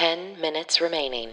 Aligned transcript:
10 0.00 0.40
minutes 0.40 0.80
remaining. 0.80 1.28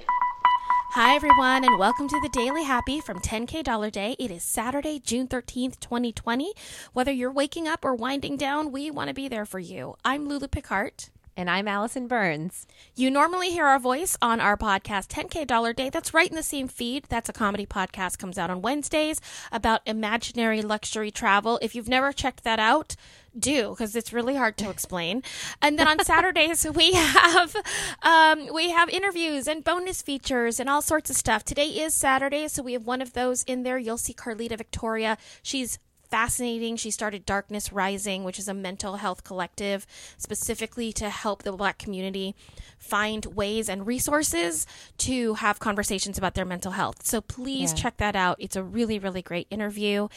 Hi, 0.91 1.15
everyone, 1.15 1.63
and 1.63 1.79
welcome 1.79 2.09
to 2.09 2.19
the 2.21 2.27
Daily 2.27 2.63
Happy 2.63 2.99
from 2.99 3.17
10K 3.19 3.63
Dollar 3.63 3.89
Day. 3.89 4.17
It 4.19 4.29
is 4.29 4.43
Saturday, 4.43 4.99
June 4.99 5.25
13th, 5.25 5.79
2020. 5.79 6.51
Whether 6.91 7.13
you're 7.13 7.31
waking 7.31 7.69
up 7.69 7.85
or 7.85 7.95
winding 7.95 8.35
down, 8.35 8.73
we 8.73 8.91
want 8.91 9.07
to 9.07 9.13
be 9.13 9.29
there 9.29 9.45
for 9.45 9.59
you. 9.59 9.95
I'm 10.03 10.27
Lulu 10.27 10.49
Picard. 10.49 11.05
And 11.37 11.49
I'm 11.49 11.67
Allison 11.67 12.07
Burns. 12.07 12.65
You 12.95 13.09
normally 13.09 13.51
hear 13.51 13.67
our 13.67 13.77
voice 13.79 14.17
on 14.23 14.41
our 14.41 14.57
podcast, 14.57 15.07
10K 15.07 15.47
Dollar 15.47 15.71
Day. 15.71 15.89
That's 15.89 16.13
right 16.13 16.29
in 16.29 16.35
the 16.35 16.43
same 16.43 16.67
feed. 16.67 17.05
That's 17.07 17.29
a 17.29 17.33
comedy 17.33 17.67
podcast, 17.67 18.17
comes 18.17 18.37
out 18.39 18.49
on 18.49 18.63
Wednesdays 18.63 19.21
about 19.49 19.81
imaginary 19.85 20.61
luxury 20.61 21.11
travel. 21.11 21.59
If 21.61 21.73
you've 21.73 21.87
never 21.87 22.11
checked 22.11 22.43
that 22.43 22.59
out, 22.59 22.95
do 23.39 23.69
because 23.69 23.95
it's 23.95 24.13
really 24.13 24.35
hard 24.35 24.57
to 24.57 24.69
explain. 24.69 25.23
And 25.61 25.77
then 25.77 25.87
on 25.87 26.03
Saturdays 26.03 26.65
we 26.73 26.93
have 26.93 27.55
um, 28.01 28.47
we 28.53 28.71
have 28.71 28.89
interviews 28.89 29.47
and 29.47 29.63
bonus 29.63 30.01
features 30.01 30.59
and 30.59 30.69
all 30.69 30.81
sorts 30.81 31.09
of 31.09 31.15
stuff. 31.15 31.43
Today 31.43 31.67
is 31.67 31.93
Saturday, 31.93 32.47
so 32.47 32.63
we 32.63 32.73
have 32.73 32.85
one 32.85 33.01
of 33.01 33.13
those 33.13 33.43
in 33.43 33.63
there. 33.63 33.77
You'll 33.77 33.97
see 33.97 34.13
Carlita 34.13 34.57
Victoria. 34.57 35.17
She's 35.41 35.79
fascinating. 36.09 36.75
She 36.75 36.91
started 36.91 37.25
Darkness 37.25 37.71
Rising, 37.71 38.23
which 38.23 38.39
is 38.39 38.47
a 38.47 38.53
mental 38.53 38.95
health 38.97 39.23
collective 39.23 39.85
specifically 40.17 40.91
to 40.93 41.09
help 41.09 41.43
the 41.43 41.51
black 41.51 41.77
community 41.77 42.35
find 42.77 43.25
ways 43.25 43.69
and 43.69 43.85
resources 43.87 44.65
to 44.99 45.35
have 45.35 45.59
conversations 45.59 46.17
about 46.17 46.35
their 46.35 46.45
mental 46.45 46.71
health. 46.71 47.05
So 47.05 47.21
please 47.21 47.71
Yeah. 47.71 47.77
check 47.77 47.97
that 47.97 48.15
out. 48.15 48.37
It's 48.39 48.55
a 48.55 48.63
really, 48.63 48.99
really 48.99 49.21
great 49.21 49.47
interview. 49.49 50.07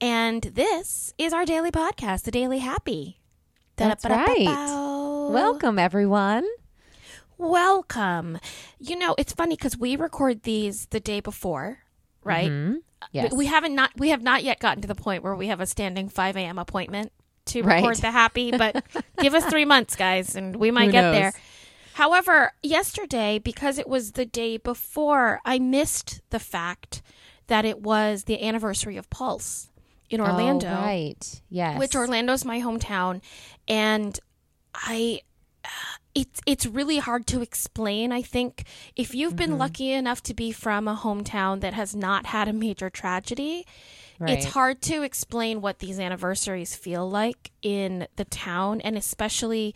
And 0.00 0.42
this 0.42 1.14
is 1.18 1.32
our 1.32 1.44
daily 1.44 1.70
podcast, 1.70 2.22
The 2.22 2.30
Daily 2.30 2.58
Happy. 2.58 3.20
That's 3.76 4.04
right. 4.04 4.46
Welcome, 5.30 5.78
everyone. 5.78 6.46
Welcome. 7.38 8.38
You 8.78 8.96
know, 8.96 9.14
it's 9.18 9.32
funny 9.32 9.56
because 9.56 9.76
we 9.76 9.96
record 9.96 10.44
these 10.44 10.86
the 10.86 11.00
day 11.00 11.20
before, 11.20 11.80
right? 12.26 12.50
Mhm. 12.50 12.76
Yes. 13.12 13.32
We 13.32 13.46
haven't 13.46 13.74
not 13.74 13.92
we 13.96 14.08
have 14.10 14.22
not 14.22 14.42
yet 14.42 14.58
gotten 14.58 14.82
to 14.82 14.88
the 14.88 14.94
point 14.94 15.22
where 15.22 15.34
we 15.34 15.46
have 15.48 15.60
a 15.60 15.66
standing 15.66 16.08
five 16.08 16.36
a.m. 16.36 16.58
appointment 16.58 17.12
to 17.46 17.62
Right. 17.62 17.76
record 17.76 17.96
the 17.98 18.10
happy, 18.10 18.50
but 18.50 18.84
give 19.20 19.32
us 19.34 19.44
three 19.46 19.64
months, 19.64 19.94
guys, 19.96 20.34
and 20.34 20.56
we 20.56 20.70
might 20.70 20.86
Who 20.86 20.92
get 20.92 21.02
knows? 21.02 21.14
there. 21.14 21.32
However, 21.94 22.52
yesterday, 22.62 23.38
because 23.38 23.78
it 23.78 23.88
was 23.88 24.12
the 24.12 24.26
day 24.26 24.56
before, 24.58 25.40
I 25.44 25.58
missed 25.58 26.20
the 26.30 26.38
fact 26.40 27.00
that 27.46 27.64
it 27.64 27.80
was 27.80 28.24
the 28.24 28.42
anniversary 28.44 28.96
of 28.96 29.08
Pulse 29.08 29.70
in 30.10 30.20
Orlando 30.20 30.66
Oh, 30.68 30.72
right. 30.84 31.40
Yes. 31.48 31.78
which 31.78 31.94
Orlando's 31.94 32.44
my 32.44 32.60
hometown, 32.60 33.22
and 33.68 34.18
I. 34.74 35.20
It's 36.16 36.40
it's 36.46 36.64
really 36.64 36.96
hard 36.98 37.26
to 37.28 37.42
explain. 37.42 38.10
I 38.10 38.22
think 38.22 38.64
if 38.96 39.14
you've 39.14 39.36
been 39.36 39.50
mm-hmm. 39.50 39.58
lucky 39.60 39.92
enough 39.92 40.22
to 40.24 40.34
be 40.34 40.50
from 40.50 40.88
a 40.88 40.96
hometown 40.96 41.60
that 41.60 41.74
has 41.74 41.94
not 41.94 42.26
had 42.26 42.48
a 42.48 42.52
major 42.54 42.88
tragedy, 42.90 43.66
it's 44.20 44.46
hard 44.46 44.80
to 44.82 45.02
explain 45.02 45.60
what 45.60 45.78
these 45.80 46.00
anniversaries 46.00 46.74
feel 46.74 47.08
like 47.08 47.50
in 47.60 48.08
the 48.16 48.24
town, 48.24 48.80
and 48.80 48.96
especially 48.96 49.74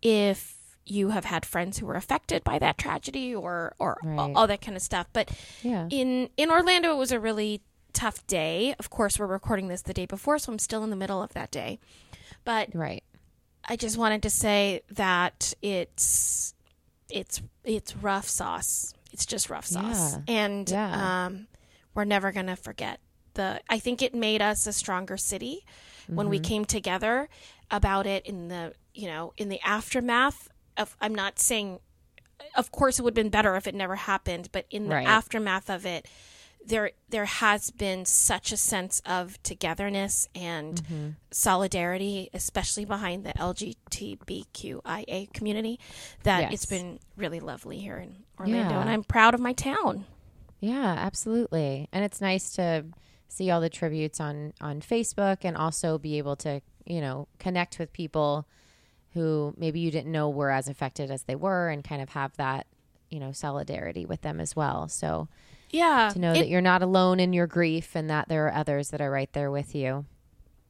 if 0.00 0.56
you 0.86 1.10
have 1.10 1.24
had 1.24 1.44
friends 1.44 1.78
who 1.78 1.86
were 1.86 1.96
affected 1.96 2.44
by 2.44 2.58
that 2.60 2.78
tragedy 2.78 3.34
or 3.34 3.74
or 3.80 3.98
Right. 4.04 4.32
all 4.36 4.46
that 4.46 4.60
kind 4.60 4.76
of 4.76 4.82
stuff. 4.82 5.08
But 5.12 5.28
Yeah. 5.62 5.88
in 5.90 6.30
in 6.36 6.50
Orlando, 6.50 6.92
it 6.92 6.98
was 6.98 7.12
a 7.12 7.18
really 7.18 7.62
tough 7.92 8.24
day. 8.28 8.76
Of 8.78 8.90
course, 8.90 9.18
we're 9.18 9.26
recording 9.26 9.66
this 9.66 9.82
the 9.82 9.92
day 9.92 10.06
before, 10.06 10.38
so 10.38 10.52
I'm 10.52 10.58
still 10.60 10.84
in 10.84 10.90
the 10.90 10.96
middle 10.96 11.20
of 11.20 11.32
that 11.34 11.50
day. 11.50 11.80
But 12.44 12.68
Right. 12.74 13.02
I 13.70 13.76
just 13.76 13.96
wanted 13.96 14.22
to 14.24 14.30
say 14.30 14.82
that 14.90 15.54
it's 15.62 16.54
it's 17.08 17.40
it's 17.64 17.96
rough 17.96 18.28
sauce. 18.28 18.92
It's 19.12 19.24
just 19.24 19.48
rough 19.48 19.66
sauce, 19.66 20.14
Yeah. 20.16 20.22
and 20.28 20.68
Yeah. 20.68 21.26
um, 21.26 21.46
we're 21.94 22.04
never 22.04 22.32
gonna 22.32 22.56
forget 22.56 22.98
the. 23.34 23.60
I 23.68 23.78
think 23.78 24.02
it 24.02 24.12
made 24.14 24.42
us 24.42 24.66
a 24.66 24.72
stronger 24.72 25.16
city 25.16 25.64
when 26.08 26.28
we 26.28 26.38
Mm-hmm. 26.38 26.44
came 26.48 26.64
together 26.64 27.28
about 27.70 28.06
it 28.06 28.26
in 28.26 28.48
the 28.48 28.74
you 28.92 29.06
know 29.06 29.32
in 29.36 29.48
the 29.48 29.60
aftermath 29.62 30.48
of. 30.76 30.96
I'm 31.00 31.14
not 31.14 31.38
saying. 31.38 31.78
Of 32.56 32.72
course, 32.72 32.98
it 32.98 33.02
would 33.02 33.10
have 33.12 33.22
been 33.22 33.30
better 33.30 33.54
if 33.54 33.66
it 33.68 33.74
never 33.74 33.94
happened, 33.94 34.48
but 34.50 34.66
in 34.70 34.88
the 34.88 34.96
Right. 34.96 35.06
aftermath 35.06 35.68
of 35.70 35.84
it, 35.86 36.06
there 36.66 36.90
there 37.08 37.24
has 37.24 37.70
been 37.70 38.04
such 38.04 38.52
a 38.52 38.56
sense 38.56 39.00
of 39.06 39.42
togetherness 39.42 40.28
and 40.34 40.82
Mm-hmm. 40.82 41.08
solidarity, 41.30 42.28
especially 42.34 42.84
behind 42.84 43.24
the 43.24 43.32
LGBTQIA 44.14 45.32
community, 45.32 45.78
that 46.22 46.40
Yes. 46.42 46.52
it's 46.52 46.66
been 46.66 46.98
really 47.16 47.40
lovely 47.40 47.78
here 47.78 47.96
in 47.98 48.24
Orlando, 48.38 48.74
Yeah. 48.74 48.80
and 48.80 48.90
I'm 48.90 49.04
proud 49.04 49.34
of 49.34 49.40
my 49.40 49.52
town. 49.52 50.06
Yeah, 50.60 50.94
absolutely. 50.98 51.88
And 51.92 52.04
it's 52.04 52.20
nice 52.20 52.52
to 52.54 52.84
see 53.28 53.50
all 53.50 53.60
the 53.60 53.70
tributes 53.70 54.20
on 54.20 54.52
on 54.60 54.80
Facebook 54.80 55.38
and 55.44 55.56
also 55.56 55.98
be 55.98 56.18
able 56.18 56.36
to, 56.36 56.60
you 56.84 57.00
know, 57.00 57.28
connect 57.38 57.78
with 57.78 57.92
people 57.92 58.46
who 59.14 59.54
maybe 59.56 59.80
you 59.80 59.90
didn't 59.90 60.12
know 60.12 60.28
were 60.28 60.50
as 60.50 60.68
affected 60.68 61.10
as 61.10 61.24
they 61.24 61.34
were 61.34 61.68
and 61.68 61.82
kind 61.82 62.02
of 62.02 62.10
have 62.10 62.36
that, 62.36 62.66
you 63.08 63.18
know, 63.18 63.32
solidarity 63.32 64.04
with 64.04 64.20
them 64.22 64.40
as 64.40 64.54
well. 64.54 64.86
So, 64.88 65.28
Yeah, 65.70 66.10
to 66.12 66.18
know 66.18 66.32
it- 66.32 66.38
that 66.40 66.48
you're 66.48 66.60
not 66.60 66.82
alone 66.82 67.20
in 67.20 67.32
your 67.32 67.46
grief 67.46 67.94
and 67.94 68.10
that 68.10 68.28
there 68.28 68.46
are 68.46 68.54
others 68.54 68.90
that 68.90 69.00
are 69.00 69.10
right 69.10 69.32
there 69.32 69.50
with 69.50 69.74
you. 69.74 70.04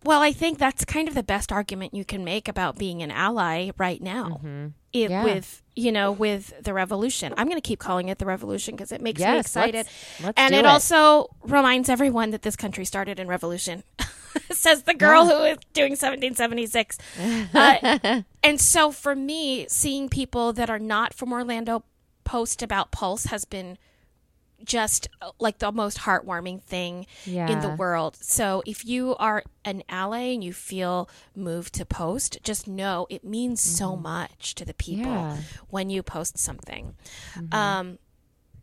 well, 0.04 0.20
I 0.22 0.32
think 0.32 0.58
that's 0.58 0.84
kind 0.84 1.08
of 1.08 1.14
the 1.14 1.22
best 1.22 1.52
argument 1.52 1.92
you 1.94 2.04
can 2.06 2.24
make 2.24 2.48
about 2.48 2.78
being 2.78 3.02
an 3.02 3.10
ally 3.10 3.70
right 3.78 4.00
now. 4.02 4.40
Mm-hmm. 4.42 4.66
Yeah. 4.92 5.24
With 5.24 5.62
you 5.76 5.92
know, 5.92 6.10
with 6.12 6.52
the 6.62 6.74
revolution, 6.74 7.32
I'm 7.38 7.46
going 7.46 7.60
to 7.60 7.66
keep 7.66 7.78
calling 7.78 8.08
it 8.08 8.18
the 8.18 8.26
revolution 8.26 8.74
because 8.76 8.92
it 8.92 9.00
makes 9.00 9.20
me 9.20 9.38
excited, 9.38 9.86
let's- 9.86 10.20
let's 10.22 10.38
and 10.38 10.54
it, 10.54 10.58
it. 10.60 10.66
also 10.66 11.28
reminds 11.42 11.88
everyone 11.88 12.30
that 12.30 12.42
this 12.42 12.56
country 12.56 12.84
started 12.84 13.18
in 13.20 13.26
revolution. 13.28 13.82
Says 14.50 14.82
the 14.82 14.94
girl 14.94 15.24
who 15.26 15.44
is 15.44 15.58
doing 15.72 15.92
1776. 15.92 16.98
Uh, 17.54 18.22
and 18.42 18.60
so 18.60 18.90
for 18.92 19.14
me, 19.16 19.66
seeing 19.68 20.08
people 20.08 20.52
that 20.52 20.68
are 20.70 20.78
not 20.78 21.12
from 21.14 21.32
Orlando 21.32 21.82
post 22.24 22.62
about 22.62 22.90
Pulse 22.90 23.24
has 23.26 23.44
been 23.44 23.76
just 24.64 25.08
uh, 25.22 25.30
like 25.38 25.58
the 25.58 25.72
most 25.72 25.98
heartwarming 25.98 26.62
thing 26.62 27.06
in 27.26 27.60
the 27.60 27.70
world. 27.70 28.16
So 28.20 28.62
if 28.66 28.84
you 28.84 29.16
are 29.16 29.42
an 29.64 29.82
ally 29.88 30.32
and 30.34 30.42
you 30.44 30.52
feel 30.52 31.08
moved 31.34 31.74
to 31.74 31.84
post, 31.84 32.38
just 32.42 32.68
know 32.68 33.06
it 33.10 33.24
means 33.24 33.60
so 33.60 33.96
much 33.96 34.54
to 34.56 34.64
the 34.64 34.74
people 34.74 35.00
Mm-hmm. 35.10 35.36
Yeah. 35.36 35.36
when 35.68 35.90
you 35.90 36.02
post 36.02 36.38
something. 36.38 36.94
Um, 37.52 37.98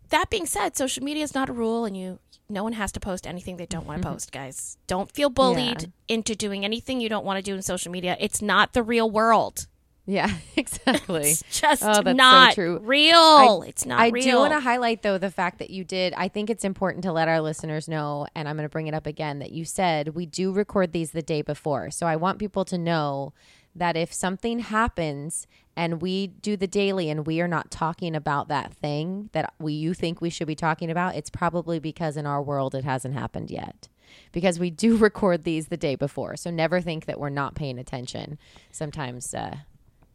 that 0.10 0.30
being 0.30 0.46
said, 0.46 0.78
social 0.78 1.04
media 1.04 1.24
is 1.24 1.34
not 1.34 1.50
a 1.50 1.54
rule, 1.54 1.86
and 1.86 1.98
you 1.98 2.20
no 2.50 2.64
one 2.64 2.74
has 2.74 2.94
to 2.94 3.00
post 3.00 3.28
anything 3.28 3.58
they 3.58 3.66
don't 3.66 3.86
want 3.86 4.02
to 4.02 4.08
post. 4.08 4.32
Guys, 4.32 4.78
don't 4.88 5.12
feel 5.12 5.30
bullied 5.30 5.82
Yeah. 5.82 5.88
into 6.08 6.34
doing 6.36 6.64
anything 6.64 7.02
you 7.02 7.10
don't 7.10 7.26
want 7.26 7.38
to 7.38 7.42
do 7.44 7.54
in 7.56 7.62
social 7.62 7.92
media. 7.92 8.16
It's 8.20 8.42
not 8.42 8.72
the 8.74 8.84
real 8.84 9.10
world. 9.12 9.68
Yeah, 10.10 10.32
exactly. 10.56 11.32
It's 11.32 11.44
just 11.60 11.84
Oh, 11.84 11.88
that's 12.02 12.08
so 12.08 12.14
not 12.14 12.54
true. 12.56 12.80
real. 12.80 13.62
it's 13.68 13.86
not 13.86 14.00
real. 14.00 14.06
I 14.06 14.10
real. 14.10 14.24
do 14.24 14.38
want 14.38 14.54
to 14.54 14.60
highlight 14.62 15.02
though 15.02 15.18
the 15.18 15.30
fact 15.30 15.60
that 15.60 15.70
you 15.70 15.84
did. 15.84 16.14
I 16.16 16.30
think 16.30 16.50
it's 16.50 16.64
important 16.64 17.04
to 17.04 17.12
let 17.12 17.28
our 17.28 17.42
listeners 17.42 17.88
know, 17.90 18.26
and 18.34 18.48
I'm 18.48 18.56
going 18.56 18.64
to 18.66 18.72
bring 18.72 18.88
it 18.88 18.94
up 18.94 19.06
again 19.06 19.40
that 19.40 19.52
you 19.52 19.66
said 19.66 20.16
we 20.16 20.26
do 20.26 20.52
record 20.54 20.94
these 20.94 21.12
the 21.12 21.22
day 21.22 21.42
before. 21.42 21.92
So 21.92 22.08
I 22.08 22.16
want 22.16 22.40
people 22.40 22.64
to 22.66 22.78
know 22.78 23.34
that 23.76 23.98
if 23.98 24.12
something 24.14 24.60
happens 24.60 25.46
and 25.76 26.02
we 26.02 26.28
do 26.28 26.56
the 26.58 26.66
daily 26.68 27.10
and 27.10 27.28
we 27.28 27.42
are 27.42 27.48
not 27.48 27.70
talking 27.70 28.16
about 28.16 28.48
that 28.48 28.74
thing 28.74 29.30
that 29.34 29.54
we 29.60 29.74
you 29.74 29.94
think 29.94 30.22
we 30.22 30.30
should 30.32 30.48
be 30.48 30.56
talking 30.56 30.90
about, 30.90 31.16
it's 31.16 31.30
probably 31.30 31.80
because 31.80 32.16
in 32.18 32.26
our 32.26 32.42
world 32.42 32.74
it 32.74 32.86
hasn't 32.86 33.14
happened 33.14 33.52
yet. 33.52 33.90
Because 34.32 34.58
we 34.58 34.70
do 34.72 34.96
record 35.10 35.44
these 35.44 35.68
the 35.68 35.76
day 35.78 35.96
before, 35.96 36.38
so 36.38 36.50
never 36.50 36.80
think 36.80 37.06
that 37.06 37.20
we're 37.20 37.30
not 37.30 37.56
paying 37.56 37.78
attention. 37.78 38.40
Sometimes 38.72 39.34
uh, 39.34 39.58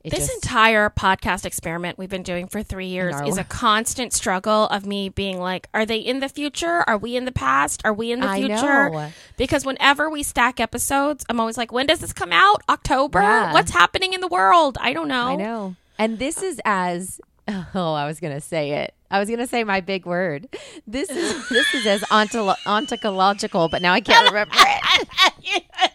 it 0.05 0.11
this 0.11 0.27
just 0.29 0.45
entire 0.45 0.91
podcast 0.91 1.47
experiment 1.47 1.97
we've 1.99 2.11
been 2.11 2.23
doing 2.23 2.49
for 2.49 2.63
three 2.63 2.89
years 2.89 3.15
is 3.27 3.39
a 3.39 3.45
constant 3.45 4.13
struggle 4.13 4.67
of 4.67 4.85
me 4.85 5.09
being 5.09 5.39
like, 5.39 5.69
are 5.73 5.87
they 5.87 5.99
in 5.99 6.21
the 6.21 6.29
future? 6.29 6.83
Are 6.89 6.99
we 6.99 7.17
in 7.17 7.25
the 7.25 7.33
past? 7.33 7.83
Are 7.85 7.93
we 7.93 8.11
in 8.11 8.21
the 8.21 8.29
I 8.29 8.39
future? 8.41 8.91
know. 8.91 9.11
Because 9.37 9.65
whenever 9.65 10.11
we 10.11 10.23
stack 10.23 10.59
episodes, 10.59 11.25
I'm 11.29 11.39
always 11.39 11.57
like, 11.57 11.73
when 11.73 11.87
does 11.87 12.01
this 12.01 12.13
come 12.13 12.33
out? 12.33 12.63
October? 12.69 13.21
Yeah. 13.21 13.53
What's 13.53 13.71
happening 13.71 14.13
in 14.13 14.21
the 14.21 14.29
world? 14.29 14.77
I 14.81 14.93
don't 14.93 15.09
know. 15.09 15.29
I 15.29 15.37
know. 15.37 15.77
And 15.99 16.19
this 16.19 16.43
is 16.43 16.61
as 16.65 17.21
oh, 17.75 17.93
I 17.95 18.07
was 18.07 18.21
gonna 18.21 18.41
say 18.41 18.83
it. 18.83 18.95
I 19.11 19.19
was 19.19 19.29
gonna 19.29 19.47
say 19.47 19.65
my 19.65 19.81
big 19.81 20.07
word. 20.07 20.49
This 20.87 21.11
is 21.11 21.49
this 21.51 21.75
is 21.75 21.87
as 21.87 22.01
ontolo- 22.03 22.57
ontological, 22.67 23.69
but 23.69 23.83
now 23.83 23.93
I 23.93 24.01
can't 24.01 24.27
remember 24.29 24.55
it. 24.57 25.92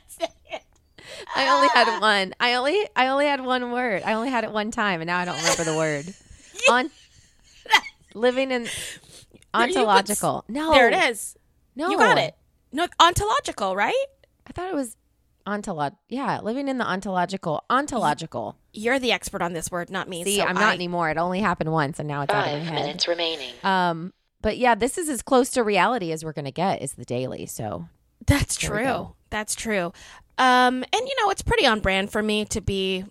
I 1.36 1.48
only 1.50 1.68
had 1.74 2.00
one. 2.02 2.34
I 2.40 2.54
only 2.56 2.88
I 2.96 3.08
only 3.08 3.26
had 3.26 3.42
one 3.44 3.72
word. 3.72 4.04
I 4.06 4.14
only 4.14 4.30
had 4.30 4.44
it 4.44 4.52
one 4.52 4.72
time, 4.72 5.02
and 5.02 5.08
now 5.08 5.20
I 5.20 5.26
don't 5.26 5.38
remember 5.38 5.64
the 5.64 5.76
word. 5.78 6.06
On 6.72 6.90
living 8.14 8.52
in 8.52 8.64
There 8.64 8.72
you 8.72 9.40
put- 9.52 9.54
ontological. 9.54 10.46
No, 10.48 10.72
There 10.74 10.88
it 10.90 11.10
is. 11.12 11.36
No, 11.76 11.90
You 11.90 11.98
got 11.98 12.18
it. 12.18 12.36
No, 12.72 12.88
ontological, 13.00 13.76
right? 13.76 13.94
I 14.48 14.52
thought 14.52 14.70
it 14.70 14.76
was 14.76 14.96
ontolog. 15.46 15.96
Yeah, 16.10 16.40
living 16.42 16.68
in 16.68 16.78
the 16.80 16.86
ontological. 16.86 17.64
Ontological. 17.70 18.58
You're 18.74 19.00
the 19.00 19.12
expert 19.12 19.42
on 19.42 19.54
this 19.54 19.70
word, 19.72 19.90
not 19.90 20.10
me. 20.10 20.24
See, 20.24 20.38
so 20.38 20.44
I'm 20.44 20.56
not 20.56 20.74
anymore. 20.74 21.10
It 21.10 21.18
only 21.18 21.40
happened 21.40 21.72
once, 21.72 22.00
and 22.00 22.08
now 22.08 22.24
it's 22.24 22.34
out 22.34 22.48
of 22.48 22.54
my 22.54 22.60
Five 22.60 22.68
head. 22.68 22.74
minutes 22.76 23.08
remaining. 23.08 23.54
Um, 23.64 24.14
but 24.42 24.58
yeah, 24.58 24.76
this 24.76 24.98
is 24.98 25.08
as 25.10 25.22
close 25.22 25.50
to 25.52 25.64
reality 25.64 26.12
as 26.12 26.26
we're 26.26 26.34
gonna 26.34 26.52
get. 26.52 26.82
Is 26.82 26.94
the 26.94 27.06
daily. 27.06 27.46
So 27.46 27.88
That's 28.26 28.56
true. 28.58 29.14
That's 29.30 29.56
true. 29.56 29.94
Um, 30.38 30.84
and 30.84 30.94
you 31.08 31.14
know, 31.22 31.30
it's 31.32 31.42
pretty 31.42 31.66
on 31.66 31.80
brand 31.80 32.12
for 32.12 32.22
me 32.22 32.46
to 32.46 32.62
be 32.62 33.06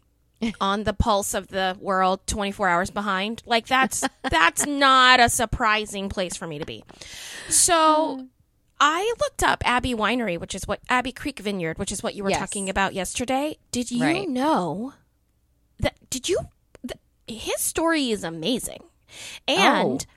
on 0.61 0.85
the 0.85 0.93
pulse 0.93 1.33
of 1.35 1.49
the 1.49 1.77
world 1.81 2.21
24 2.27 2.69
hours 2.69 2.91
behind. 2.91 3.43
Like 3.47 3.67
that's 3.67 4.05
that's 4.31 4.67
not 4.67 5.19
a 5.21 5.29
surprising 5.29 6.09
place 6.09 6.37
for 6.37 6.47
me 6.47 6.59
to 6.59 6.67
be. 6.67 6.85
So 7.49 8.27
I 8.79 9.15
looked 9.21 9.43
up 9.43 9.63
Abbey 9.67 9.95
Winery, 9.95 10.39
which 10.39 10.55
is 10.55 10.67
what 10.69 10.81
Abbey 10.89 11.13
Creek 11.13 11.39
Vineyard, 11.41 11.79
which 11.79 11.91
is 11.91 12.03
what 12.03 12.15
you 12.15 12.23
were 12.23 12.31
Yes. 12.31 12.39
talking 12.39 12.69
about 12.69 12.95
yesterday. 12.95 13.57
Did 13.73 13.91
you 13.91 14.03
Right. 14.05 14.29
know 14.29 14.93
that 15.81 15.97
did 16.11 16.29
you 16.29 16.39
th- 16.87 17.01
his 17.43 17.61
story 17.61 18.11
is 18.11 18.23
amazing. 18.23 18.83
And 19.49 20.07
Oh. 20.09 20.16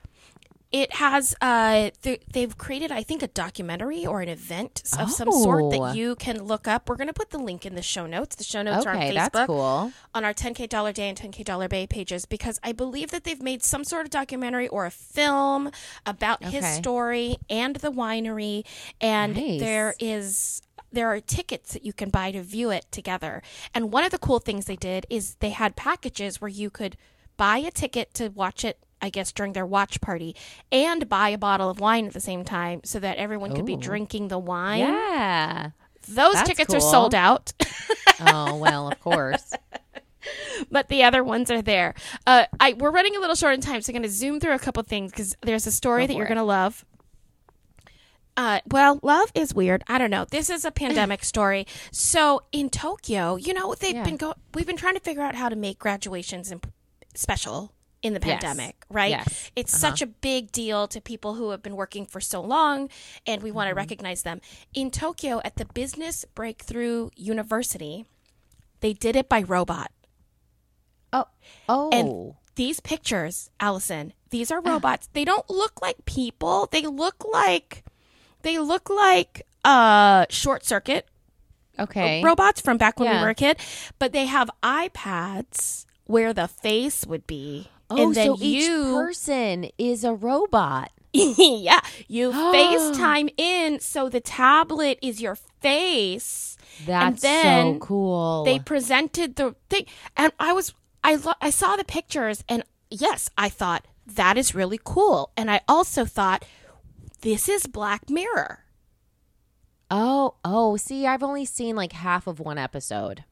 It 0.72 0.92
has 0.94 1.34
uh 1.40 1.90
th- 2.02 2.22
they've 2.32 2.56
created 2.56 2.92
i 2.92 3.02
think 3.02 3.22
a 3.22 3.26
documentary 3.28 4.06
or 4.06 4.20
an 4.22 4.28
event 4.28 4.82
of 4.98 5.10
some 5.10 5.30
sort 5.32 5.62
Oh. 5.64 5.70
that 5.70 5.96
you 5.96 6.14
can 6.14 6.42
look 6.44 6.68
up 6.68 6.88
we're 6.88 6.96
going 6.96 7.08
to 7.08 7.12
put 7.14 7.30
the 7.30 7.38
link 7.38 7.66
in 7.66 7.74
the 7.74 7.82
show 7.82 8.06
notes 8.06 8.36
the 8.36 8.44
show 8.44 8.62
notes 8.62 8.86
are 8.86 8.90
on 8.94 9.00
facebook 9.00 9.32
that's 9.32 9.46
cool. 9.46 9.92
on 10.14 10.24
our 10.24 10.32
10k 10.32 10.68
dollar 10.68 10.92
day 10.92 11.08
and 11.08 11.18
10k 11.18 11.44
dollar 11.44 11.66
bay 11.68 11.86
pages 11.86 12.24
because 12.24 12.60
i 12.62 12.72
believe 12.72 13.10
that 13.10 13.24
they've 13.24 13.42
made 13.42 13.62
some 13.64 13.82
sort 13.84 14.04
of 14.06 14.10
documentary 14.10 14.68
or 14.68 14.86
a 14.86 14.90
film 14.90 15.70
about 16.06 16.42
his 16.44 16.64
story 16.66 17.36
and 17.48 17.76
the 17.76 17.90
winery 17.90 18.64
and 19.00 19.34
Nice. 19.36 19.60
there 19.60 19.94
is 19.98 20.62
there 20.92 21.08
are 21.08 21.20
tickets 21.20 21.72
that 21.72 21.84
you 21.84 21.92
can 21.92 22.10
buy 22.10 22.30
to 22.32 22.42
view 22.42 22.70
it 22.70 22.86
together 22.90 23.42
and 23.74 23.92
one 23.92 24.04
of 24.04 24.10
the 24.12 24.18
cool 24.18 24.38
things 24.38 24.66
they 24.66 24.76
did 24.76 25.04
is 25.10 25.34
they 25.40 25.50
had 25.50 25.74
packages 25.76 26.40
where 26.40 26.48
you 26.48 26.70
could 26.70 26.96
buy 27.36 27.58
a 27.58 27.70
ticket 27.70 28.12
to 28.14 28.28
watch 28.28 28.64
it 28.64 28.78
I 29.02 29.10
guess 29.10 29.32
during 29.32 29.52
their 29.52 29.66
watch 29.66 30.00
party 30.00 30.36
and 30.70 31.08
buy 31.08 31.30
a 31.30 31.38
bottle 31.38 31.70
of 31.70 31.80
wine 31.80 32.06
at 32.06 32.12
the 32.12 32.20
same 32.20 32.44
time 32.44 32.80
so 32.84 32.98
that 33.00 33.16
everyone 33.16 33.54
could 33.54 33.66
be 33.66 33.76
drinking 33.76 34.28
the 34.28 34.38
wine. 34.38 34.80
Yeah. 34.80 35.70
Those 36.08 36.34
That's 36.34 36.48
tickets 36.48 36.74
are 36.74 36.80
sold 36.80 37.14
out. 37.14 37.52
Oh 38.22 38.56
well, 38.56 38.86
of 38.92 39.00
course. 39.00 39.54
but 40.70 40.88
the 40.88 41.04
other 41.04 41.24
ones 41.24 41.50
are 41.50 41.62
there. 41.62 41.94
Uh, 42.26 42.44
I 42.60 42.74
we're 42.74 42.90
running 42.90 43.16
a 43.16 43.18
little 43.20 43.34
short 43.34 43.54
in 43.54 43.62
time, 43.62 43.80
so 43.80 43.90
I'm 43.90 43.94
going 43.94 44.02
to 44.02 44.10
zoom 44.10 44.40
through 44.40 44.52
a 44.54 44.58
couple 44.58 44.82
things 44.82 45.10
because 45.10 45.34
there's 45.40 45.66
a 45.66 45.72
story 45.72 46.02
Go 46.02 46.08
that 46.08 46.16
you're 46.18 46.26
going 46.26 46.36
to 46.36 46.44
love. 46.44 46.84
Uh, 48.36 48.60
well, 48.70 49.00
love 49.02 49.30
is 49.34 49.54
weird. 49.54 49.82
I 49.88 49.98
don't 49.98 50.10
know. 50.10 50.24
This 50.24 50.50
is 50.50 50.64
a 50.66 50.70
pandemic 50.82 51.24
story. 51.24 51.66
So 51.90 52.42
in 52.52 52.70
Tokyo, 52.70 53.36
you 53.36 53.54
know, 53.54 53.74
they've 53.74 53.94
Yeah. 53.94 54.04
been 54.04 54.16
go. 54.16 54.34
We've 54.54 54.66
been 54.66 54.76
trying 54.76 54.94
to 54.94 55.00
figure 55.00 55.22
out 55.22 55.34
how 55.34 55.48
to 55.48 55.56
make 55.56 55.78
graduations 55.78 56.52
imp- 56.52 56.72
special 57.14 57.72
in 58.02 58.14
the 58.14 58.20
Yes. 58.24 58.40
pandemic, 58.42 58.84
right? 58.88 59.10
Yes. 59.10 59.26
Uh-huh. 59.26 59.50
It's 59.56 59.76
such 59.78 60.00
a 60.00 60.06
big 60.06 60.52
deal 60.52 60.88
to 60.88 61.00
people 61.00 61.34
who 61.34 61.50
have 61.50 61.62
been 61.62 61.76
working 61.76 62.06
for 62.06 62.20
so 62.20 62.40
long, 62.40 62.88
and 63.26 63.42
we 63.42 63.50
want 63.50 63.66
Mm-hmm. 63.66 63.72
to 63.76 63.80
recognize 63.82 64.22
them. 64.22 64.40
In 64.72 64.90
Tokyo, 64.90 65.40
at 65.44 65.56
the 65.56 65.66
Business 65.66 66.24
Breakthrough 66.34 67.10
University, 67.16 68.06
they 68.80 68.92
did 68.94 69.16
it 69.16 69.28
by 69.28 69.42
robot. 69.42 69.90
Oh, 71.12 71.26
oh, 71.68 71.90
And 71.92 72.34
these 72.54 72.80
pictures, 72.80 73.50
Allison, 73.58 74.12
these 74.30 74.50
are 74.50 74.60
robots. 74.60 75.08
they 75.12 75.24
don't 75.24 75.48
look 75.50 75.82
like 75.82 76.04
people. 76.04 76.68
They 76.70 76.86
look 76.86 77.24
like 77.32 77.84
they 78.42 78.58
look 78.58 78.88
like 78.88 79.42
uh 79.64 80.24
short 80.30 80.64
circuit 80.64 81.06
okay. 81.78 82.22
robots 82.22 82.60
from 82.62 82.78
back 82.78 82.98
when 82.98 83.10
we 83.14 83.20
were 83.20 83.28
a 83.30 83.34
kid, 83.34 83.58
but 83.98 84.12
they 84.12 84.24
have 84.26 84.48
iPads 84.62 85.84
where 86.06 86.32
the 86.32 86.48
face 86.48 87.04
would 87.06 87.26
be. 87.26 87.68
Oh, 87.90 88.02
and 88.02 88.14
then 88.14 88.26
so 88.28 88.36
you 88.36 88.58
each 88.58 88.94
person 88.94 89.70
is 89.78 90.04
a 90.04 90.14
robot. 90.14 90.90
yeah, 91.12 91.80
you 92.08 92.30
FaceTime 92.32 93.32
in 93.36 93.80
so 93.80 94.08
the 94.08 94.20
tablet 94.20 94.98
is 95.02 95.20
your 95.20 95.36
face. 95.60 96.56
That's 96.86 97.22
then 97.22 97.74
so 97.74 97.78
cool. 97.80 98.44
they 98.44 98.58
presented 98.58 99.36
the 99.36 99.54
thing 99.68 99.86
and 100.16 100.32
i 100.38 100.52
was 100.52 100.72
i 101.04 101.16
lo- 101.16 101.34
i 101.40 101.50
saw 101.50 101.76
the 101.76 101.84
pictures 101.84 102.42
and 102.48 102.62
yes 102.90 103.28
i 103.36 103.48
thought 103.48 103.84
that 104.06 104.38
is 104.38 104.54
really 104.54 104.80
cool 104.82 105.30
and 105.36 105.50
i 105.50 105.60
also 105.68 106.04
thought 106.04 106.44
this 107.20 107.48
is 107.48 107.66
black 107.66 108.08
mirror 108.08 108.60
oh, 109.90 110.34
oh. 110.44 110.76
See, 110.76 111.06
I've 111.06 111.22
only 111.22 111.44
seen 111.44 111.76
like 111.76 111.92
half 111.92 112.26
of 112.26 112.40
one 112.40 112.58
episode, 112.58 113.24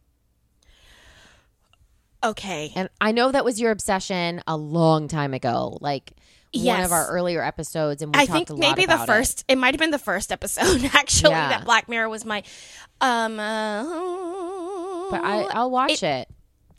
okay 2.22 2.72
and 2.74 2.88
I 3.00 3.12
know 3.12 3.30
that 3.32 3.44
was 3.44 3.60
your 3.60 3.70
obsession 3.70 4.42
a 4.46 4.56
long 4.56 5.08
time 5.08 5.34
ago, 5.34 5.78
like 5.80 6.12
one 6.54 6.80
of 6.80 6.92
our 6.92 7.06
earlier 7.08 7.42
episodes, 7.44 8.00
and 8.02 8.14
we 8.14 8.20
i 8.20 8.24
talked 8.26 8.32
think 8.36 8.50
a 8.50 8.54
lot 8.54 8.60
maybe 8.60 8.86
the 8.86 8.94
about 8.94 9.04
it. 9.04 9.06
first 9.12 9.44
it, 9.48 9.58
might 9.58 9.74
have 9.74 9.78
been 9.80 9.90
the 9.90 9.98
first 9.98 10.32
episode 10.32 10.82
actually 10.94 11.30
Yeah. 11.32 11.48
that 11.50 11.64
black 11.64 11.88
mirror 11.88 12.08
was 12.08 12.24
my 12.24 12.42
um 13.00 13.38
uh, 13.38 15.10
But 15.10 15.24
I, 15.24 15.46
I'll 15.52 15.70
watch 15.70 16.02
it. 16.02 16.28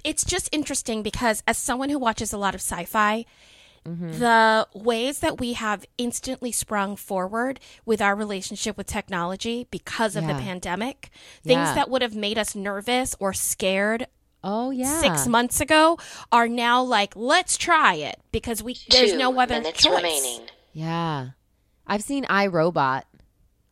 it's 0.03 0.23
just 0.25 0.49
interesting 0.51 1.03
because 1.03 1.43
as 1.47 1.57
someone 1.57 1.89
who 1.89 1.99
watches 1.99 2.33
a 2.33 2.37
lot 2.37 2.55
of 2.55 2.61
sci-fi 2.61 3.25
Mm-hmm. 3.87 4.19
the 4.19 4.67
ways 4.73 5.19
that 5.19 5.39
we 5.39 5.53
have 5.53 5.85
instantly 5.97 6.51
sprung 6.51 6.97
forward 6.97 7.61
with 7.85 8.01
our 8.01 8.13
relationship 8.13 8.75
with 8.77 8.87
technology 8.87 9.67
because 9.71 10.17
of 10.17 10.27
the 10.27 10.33
pandemic 10.33 11.09
things 11.45 11.69
Yeah. 11.69 11.75
that 11.75 11.89
would 11.89 12.01
have 12.01 12.13
made 12.13 12.37
us 12.37 12.55
nervous 12.55 13.15
or 13.21 13.31
scared 13.31 14.07
Oh 14.43 14.69
yeah, 14.71 15.01
six 15.01 15.27
months 15.27 15.59
ago 15.59 15.97
are 16.31 16.47
now 16.47 16.81
like 16.81 17.15
let's 17.15 17.57
try 17.57 17.95
it 17.95 18.19
because 18.31 18.63
we 18.63 18.77
there's 18.89 19.13
no 19.13 19.37
other 19.39 19.61
choice 19.61 19.85
remaining. 19.93 20.41
Yeah, 20.71 21.29
I've 21.85 22.03
seen 22.03 22.25
I, 22.29 22.47
Robot 22.47 23.05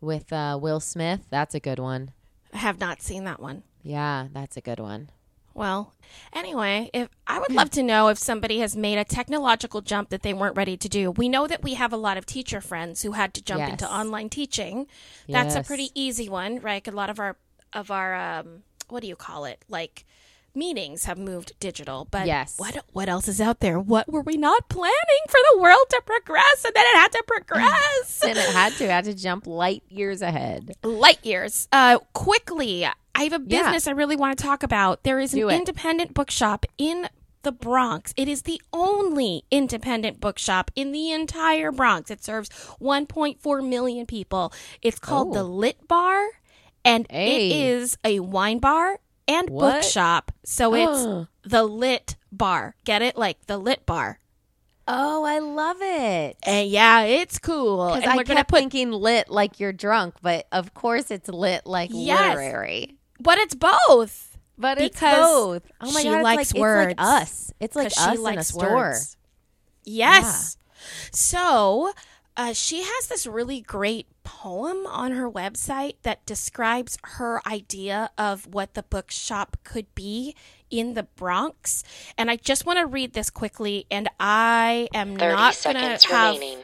with 0.02 0.34
uh, 0.34 0.58
Will 0.62 0.80
Smith. 0.80 1.22
That's 1.30 1.56
a 1.56 1.60
good 1.60 1.80
one. 1.80 2.12
i 2.54 2.58
have 2.58 2.80
not 2.80 3.02
seen 3.02 3.24
that 3.26 3.40
one 3.40 3.64
Yeah, 3.84 4.28
that's 4.34 4.58
a 4.58 4.62
good 4.62 4.80
one. 4.80 5.10
Well, 5.54 5.94
anyway, 6.34 6.92
if 6.94 7.10
I 7.26 7.40
would 7.40 7.52
love 7.52 7.72
to 7.72 7.82
know 7.82 8.10
if 8.10 8.20
somebody 8.20 8.60
has 8.60 8.78
made 8.78 9.00
a 9.00 9.04
technological 9.04 9.82
jump 9.82 10.10
that 10.10 10.22
they 10.22 10.32
weren't 10.32 10.56
ready 10.56 10.78
to 10.78 10.88
do. 10.88 11.10
We 11.10 11.28
know 11.30 11.48
that 11.48 11.64
we 11.64 11.74
have 11.74 11.92
a 11.92 11.98
lot 11.98 12.16
of 12.16 12.28
teacher 12.28 12.62
friends 12.62 13.02
who 13.02 13.14
had 13.14 13.34
to 13.34 13.42
jump 13.42 13.62
Yes. 13.62 13.72
into 13.72 13.92
online 13.92 14.30
teaching. 14.30 14.86
That's 15.28 15.56
a 15.56 15.64
pretty 15.64 15.90
easy 15.96 16.30
one, 16.30 16.60
right? 16.60 16.88
A 16.88 16.92
lot 16.92 17.10
of 17.10 17.20
our 17.20 17.38
of 17.74 17.90
our 17.90 18.14
um, 18.16 18.64
what 18.90 19.02
do 19.02 19.08
you 19.08 19.16
call 19.16 19.46
it? 19.46 19.66
Like 19.68 20.06
meetings 20.58 21.06
have 21.06 21.18
moved 21.18 21.54
digital. 21.60 22.08
But 22.10 22.26
Yes. 22.28 22.56
what 22.58 22.84
what 22.92 23.08
else 23.10 23.28
is 23.28 23.40
out 23.40 23.60
there? 23.60 23.80
What 23.80 24.12
were 24.12 24.22
we 24.22 24.38
not 24.38 24.68
planning 24.70 25.24
for 25.30 25.40
the 25.54 25.62
world 25.62 25.86
to 25.92 26.02
progress 26.06 26.66
and 26.66 26.74
then 26.74 26.86
it 26.86 26.96
had 26.96 27.12
to 27.14 27.24
progress? 27.28 28.22
And 28.28 28.38
it 28.38 28.50
had 28.50 28.74
to 28.74 28.84
it 28.86 28.90
had 28.90 29.06
to 29.06 29.14
jump 29.14 29.46
light 29.48 29.84
years 29.90 30.22
ahead. 30.22 30.76
light 30.84 31.24
years. 31.26 31.68
Uh, 31.72 32.00
quickly, 32.14 32.86
I 33.16 33.24
have 33.24 33.34
a 33.34 33.40
business 33.40 33.88
I 33.88 33.92
really 33.92 34.16
want 34.16 34.38
to 34.38 34.44
talk 34.44 34.64
about. 34.64 35.04
There 35.04 35.20
is 35.20 35.34
an 35.34 35.40
it. 35.42 35.52
independent 35.54 36.14
bookshop 36.14 36.66
in 36.78 37.08
the 37.44 37.52
Bronx. 37.52 38.14
It 38.18 38.28
is 38.28 38.42
the 38.42 38.62
only 38.74 39.44
independent 39.52 40.20
bookshop 40.20 40.70
in 40.76 40.92
the 40.92 41.12
entire 41.12 41.72
Bronx. 41.72 42.12
It 42.12 42.24
serves 42.24 42.50
1.4 42.82 43.62
million 43.68 44.06
people. 44.06 44.52
It's 44.82 45.00
called 45.00 45.30
Oh. 45.30 45.34
the 45.34 45.44
Lit 45.44 45.88
Bar, 45.88 46.28
and 46.84 47.06
Hey. 47.10 47.50
it 47.50 47.56
is 47.56 47.98
a 48.04 48.20
wine 48.20 48.60
bar 48.60 49.00
and 49.28 49.50
What? 49.50 49.82
bookshop. 49.82 50.32
So 50.44 50.74
it's 50.74 51.28
the 51.44 51.64
Lit 51.64 52.16
Bar. 52.32 52.76
Get 52.86 53.02
it? 53.02 53.18
Like 53.18 53.46
the 53.48 53.58
Lit 53.58 53.86
Bar. 53.86 54.20
Oh, 54.90 55.26
I 55.26 55.40
love 55.40 55.78
it. 55.82 56.38
And 56.44 56.70
yeah, 56.70 57.02
it's 57.02 57.40
cool. 57.40 57.94
Because 57.96 58.10
I 58.10 58.16
we're 58.16 58.24
kept 58.24 58.50
put, 58.50 58.60
thinking 58.60 58.92
lit 58.92 59.30
like 59.30 59.60
you're 59.60 59.74
drunk, 59.74 60.16
but 60.22 60.48
of 60.54 60.74
course 60.74 61.12
it's 61.12 61.28
lit 61.28 61.66
like 61.66 61.90
Yes. 61.94 62.30
literary. 62.36 62.96
but 63.20 63.38
it's 63.38 63.54
both. 63.56 64.38
But 64.58 64.80
it's 64.80 64.96
Because 64.96 65.20
both. 65.20 65.72
Oh 65.82 65.92
my 65.92 66.02
she 66.02 66.08
god, 66.10 66.24
likes 66.24 66.54
like, 66.54 66.62
words. 66.62 66.92
It's 66.94 67.00
like 67.00 67.08
us. 67.22 67.54
It's 67.60 67.76
like 67.76 67.88
us 67.88 67.94
she 68.06 68.12
in 68.12 68.18
a 68.18 68.22
likes 68.22 68.48
store. 68.48 68.76
words. 68.76 69.18
Yes. 69.84 70.58
So 71.12 71.92
uh, 72.38 72.54
she 72.54 72.82
has 72.84 73.08
this 73.08 73.28
really 73.28 73.62
great 73.62 74.08
poem 74.38 74.86
on 74.86 75.14
her 75.14 75.30
website 75.30 75.96
that 76.04 76.24
describes 76.28 77.00
her 77.04 77.42
idea 77.48 78.12
of 78.20 78.46
what 78.46 78.76
the 78.76 78.84
bookshop 78.84 79.58
could 79.64 79.88
be 79.96 80.36
in 80.70 80.94
the 80.94 81.02
Bronx. 81.04 81.84
And 82.20 82.30
I 82.30 82.36
just 82.36 82.64
want 82.64 82.78
to 82.78 82.86
read 82.86 83.14
this 83.14 83.32
quickly. 83.32 83.88
And 83.90 84.08
I 84.20 84.90
am 84.94 85.16
not 85.16 85.60
going 85.64 85.76
to 85.76 86.08
have 86.10 86.36
remaining. 86.36 86.60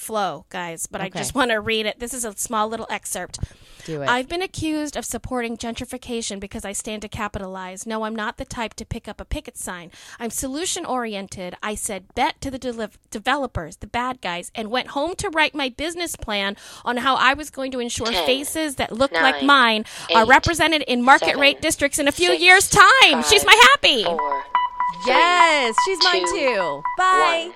Flow, 0.00 0.46
guys, 0.48 0.86
but 0.86 1.00
I 1.00 1.10
just 1.10 1.34
want 1.34 1.50
to 1.50 1.60
read 1.60 1.86
it. 1.86 2.00
This 2.00 2.14
is 2.14 2.24
a 2.24 2.36
small 2.36 2.68
little 2.68 2.86
excerpt. 2.90 3.38
Do 3.84 4.02
it. 4.02 4.08
I've 4.08 4.28
been 4.28 4.42
accused 4.42 4.96
of 4.96 5.04
supporting 5.04 5.56
gentrification 5.56 6.40
because 6.40 6.64
I 6.64 6.72
stand 6.72 7.02
to 7.02 7.08
capitalize. 7.08 7.86
No, 7.86 8.04
I'm 8.04 8.16
not 8.16 8.36
the 8.36 8.44
type 8.44 8.74
to 8.74 8.84
pick 8.84 9.08
up 9.08 9.20
a 9.20 9.24
picket 9.24 9.56
sign. 9.56 9.90
I'm 10.18 10.30
solution 10.30 10.84
oriented. 10.84 11.54
I 11.62 11.74
said 11.74 12.14
bet 12.14 12.40
to 12.40 12.50
the 12.50 12.58
deliv- 12.58 12.96
developers, 13.10 13.76
the 13.76 13.86
bad 13.86 14.20
guys, 14.20 14.50
and 14.54 14.70
went 14.70 14.88
home 14.88 15.14
to 15.16 15.28
write 15.30 15.54
my 15.54 15.68
business 15.68 16.16
plan 16.16 16.56
on 16.84 16.98
how 16.98 17.16
I 17.16 17.34
was 17.34 17.50
going 17.50 17.70
to 17.72 17.78
ensure 17.80 18.06
Ten, 18.06 18.26
faces 18.26 18.76
that 18.76 18.92
look 18.92 19.12
like 19.12 19.36
nine, 19.36 19.46
mine 19.46 19.84
are 20.14 20.26
represented 20.26 20.82
in 20.82 21.02
market 21.02 21.26
seven, 21.26 21.40
rate 21.40 21.60
districts 21.60 21.98
in 21.98 22.08
a 22.08 22.12
few 22.12 22.28
six, 22.28 22.42
years' 22.42 22.70
time. 22.70 23.22
She's 23.24 23.44
my 23.44 23.58
happy. 23.70 24.04
Four, 24.04 24.42
yes, 25.06 25.74
she's 25.84 25.98
mine 26.04 26.24
two, 26.26 26.32
too. 26.32 26.82
Bye. 26.96 27.44
one. 27.48 27.54